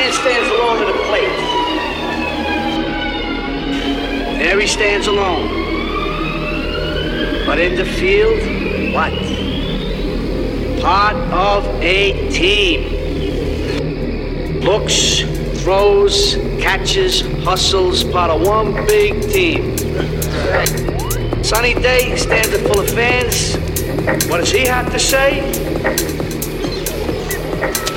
[0.00, 1.36] man stands alone at a plate.
[4.38, 5.46] There he stands alone.
[7.44, 8.40] But in the field,
[8.94, 9.12] what?
[10.80, 12.80] Part of a team.
[14.60, 15.20] Looks,
[15.62, 19.76] throws, catches, hustles, part of one big team.
[21.44, 23.56] Sunny day, stands full of fans.
[24.30, 25.40] What does he have to say?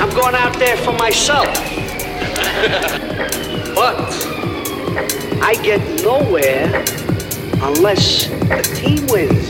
[0.02, 1.63] I'm going out there for myself.
[3.76, 4.10] but
[5.42, 6.64] I get nowhere
[7.62, 9.43] unless the team wins.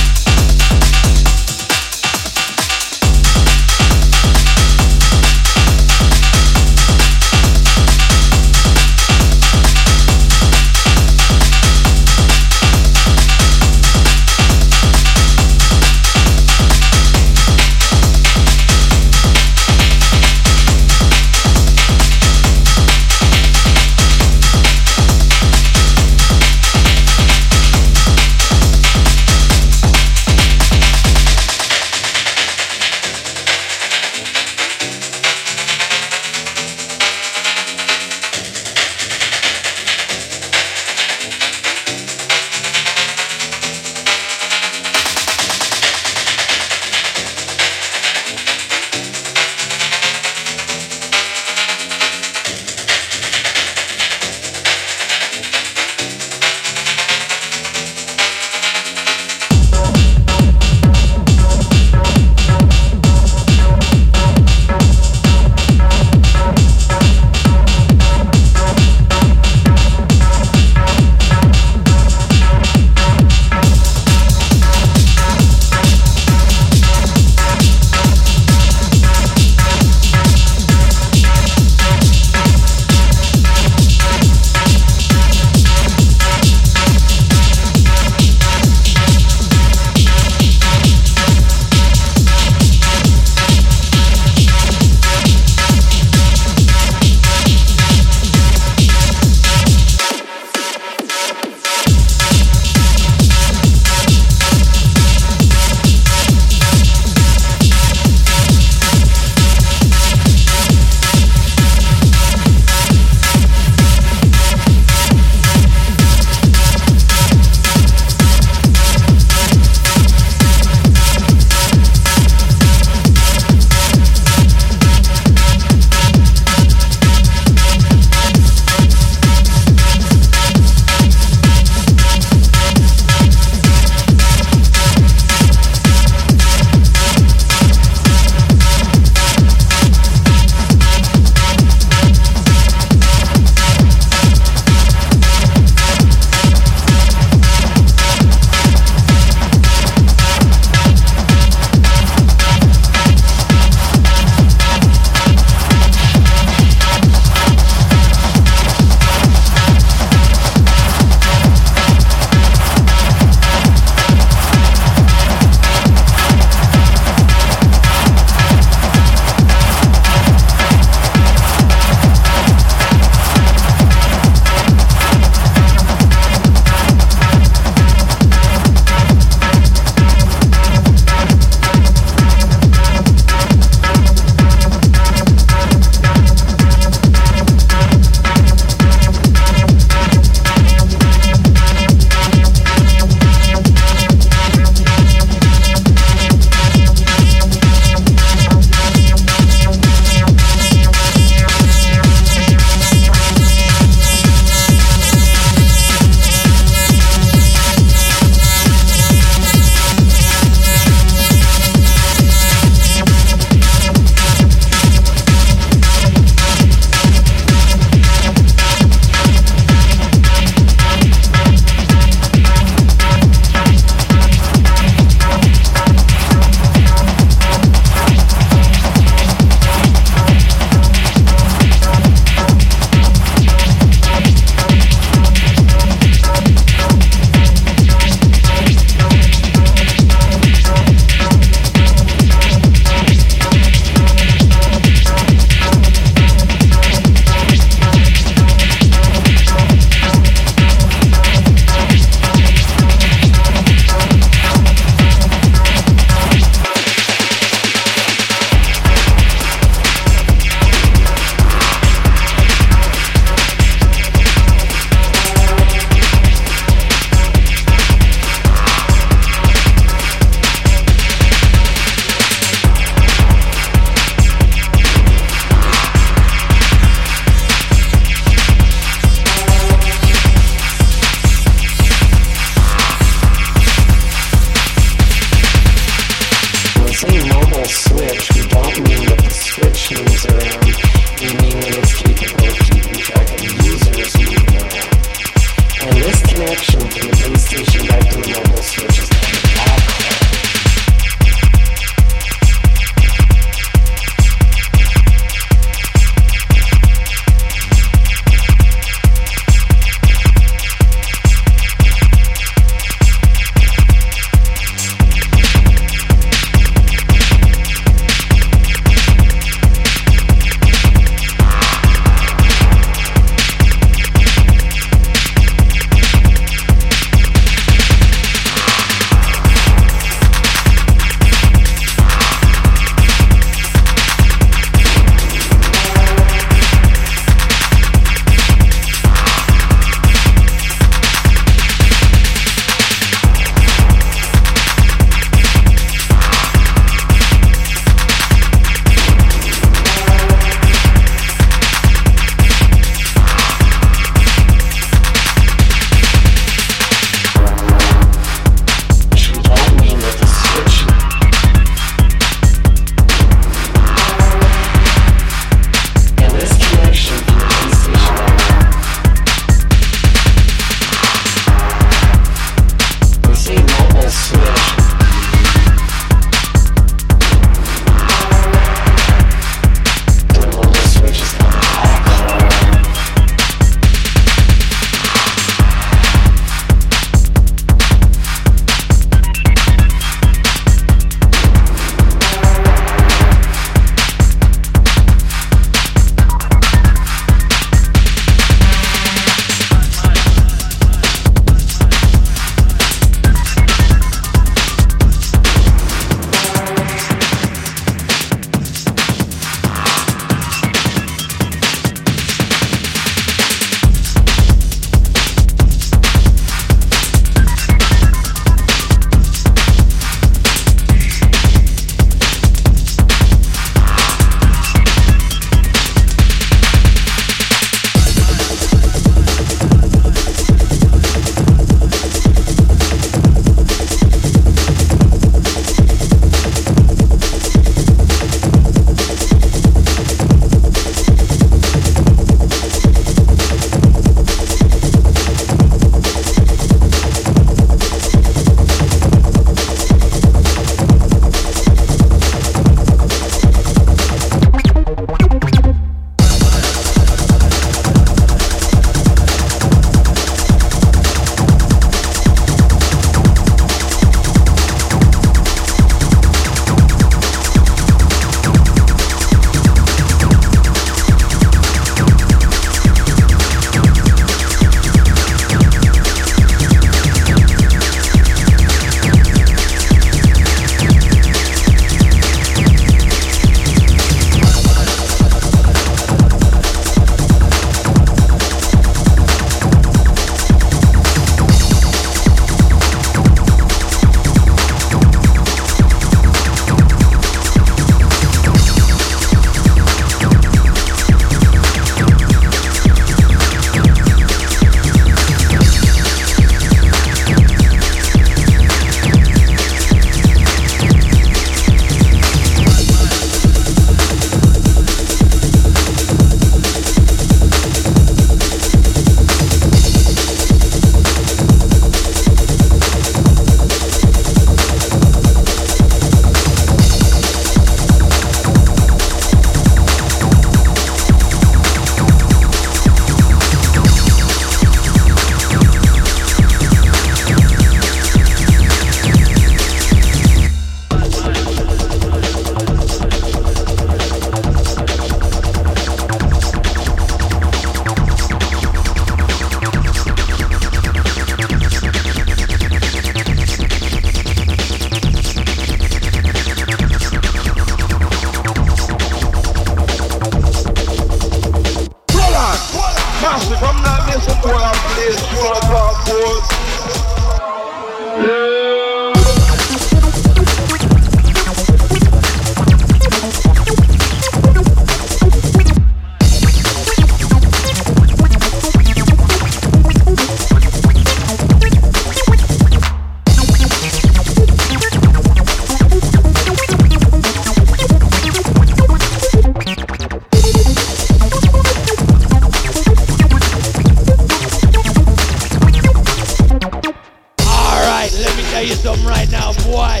[598.82, 600.00] them right now, boy.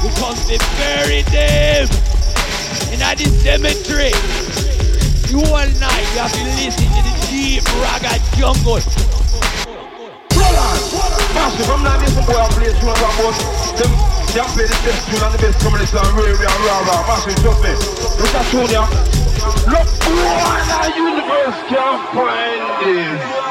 [0.00, 1.88] Because they buried them
[2.92, 4.12] in this cemetery.
[5.28, 8.80] You all night, you have to listen to the deep ragga jungle.
[11.34, 13.38] Massive, I'm not listening to our play tune about us.
[13.76, 13.92] Them,
[14.32, 17.04] they play the best tune and the best communist and rare, rare, rare, rare.
[17.06, 17.72] Massive, trust me.
[18.18, 18.88] Look at tune, yeah.
[19.68, 23.49] Look, in the universe can find this.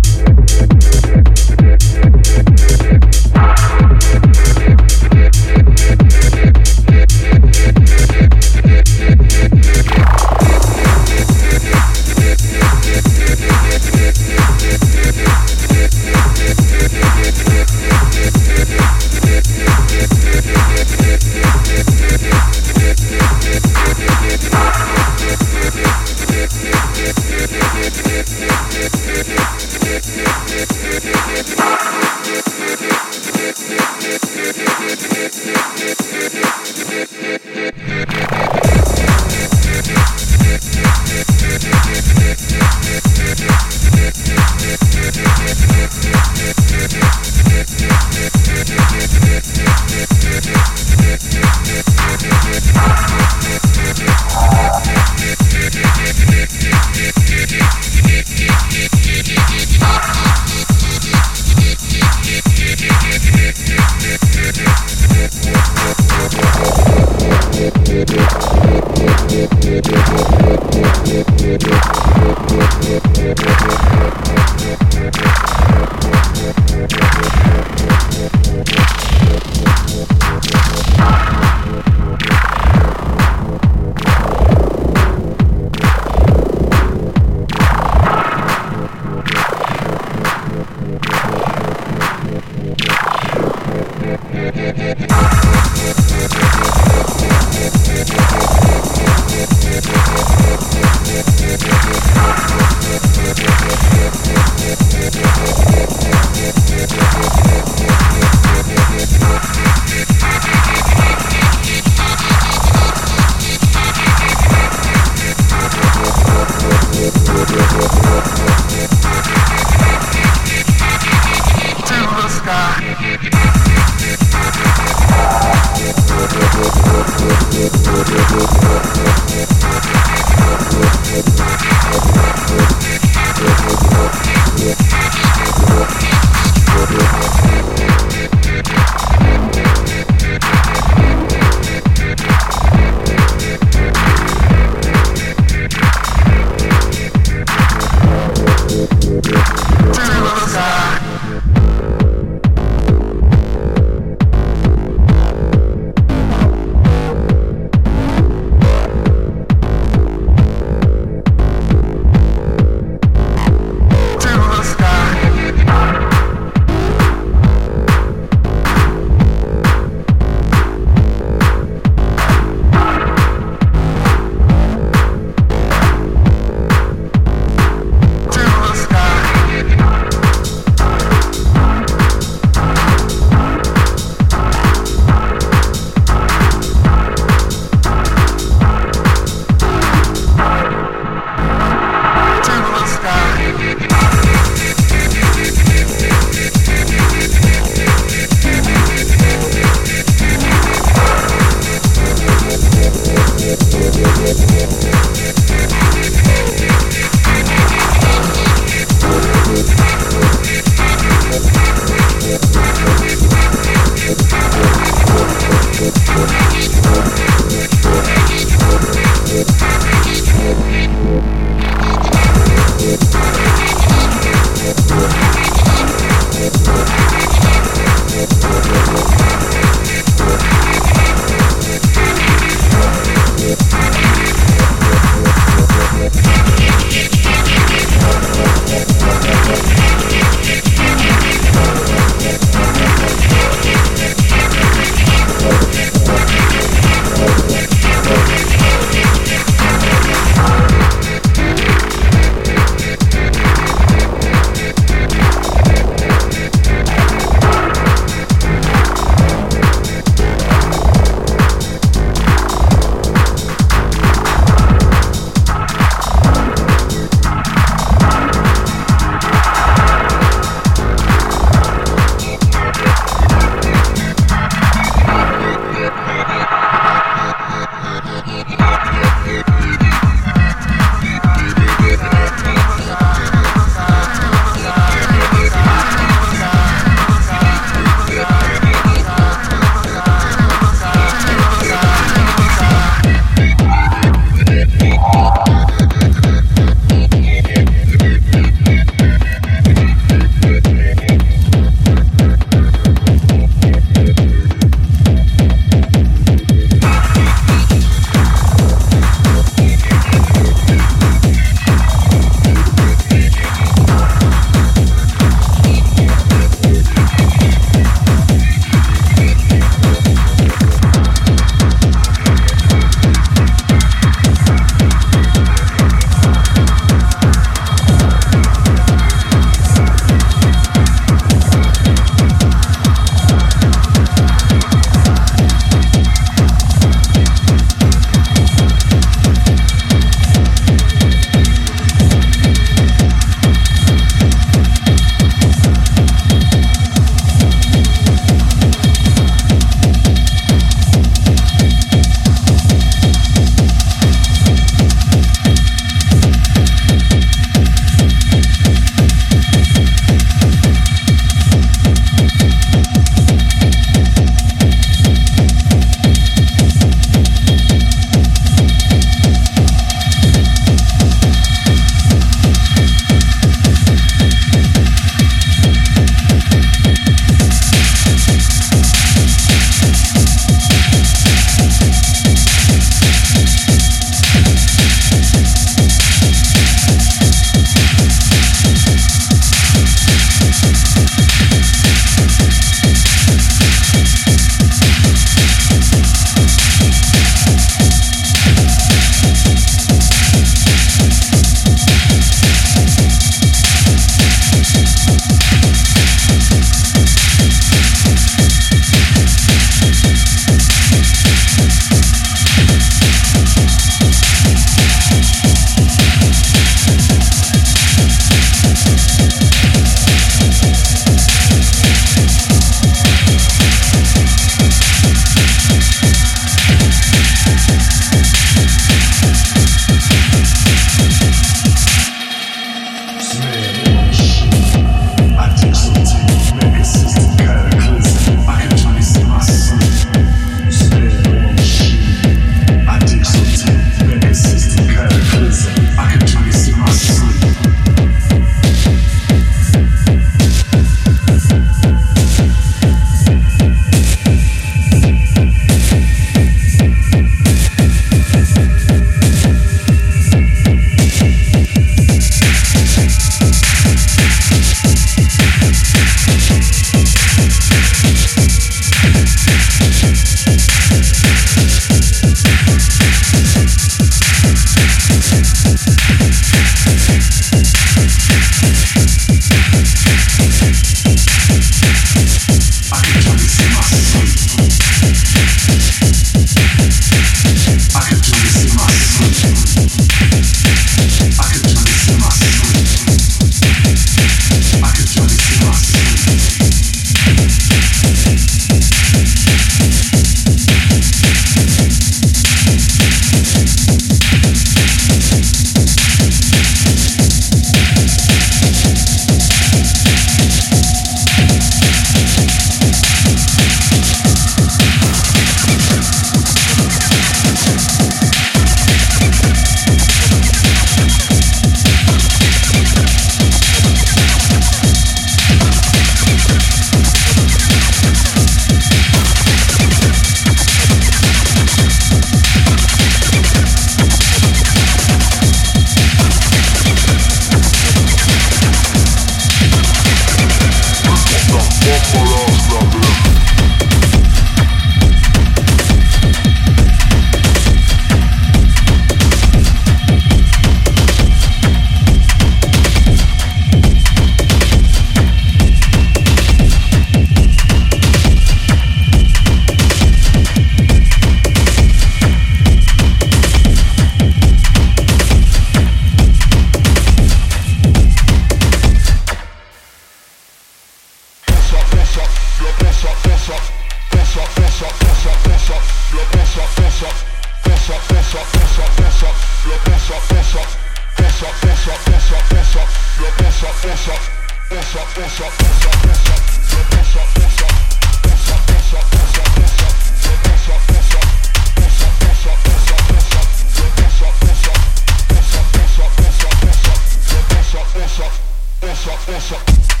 [598.81, 600.00] Eso, eso.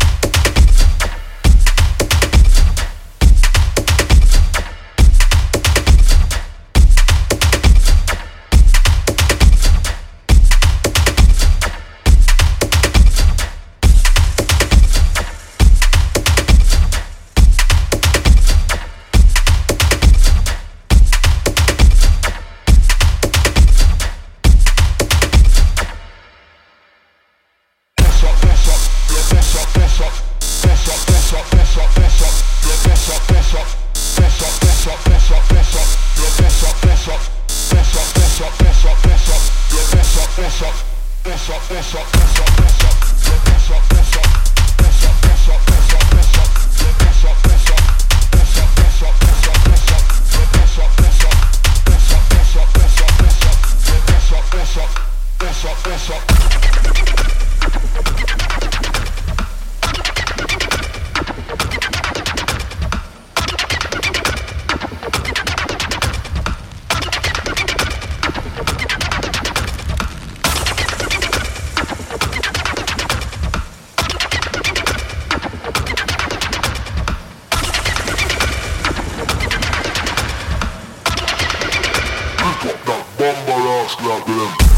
[84.21, 84.70] problem.